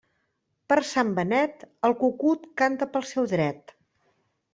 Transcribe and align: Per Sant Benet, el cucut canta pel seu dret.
Per 0.71 0.77
Sant 0.91 1.11
Benet, 1.19 1.65
el 1.89 1.95
cucut 1.99 2.47
canta 2.61 2.87
pel 2.97 3.05
seu 3.11 3.29
dret. 3.35 3.75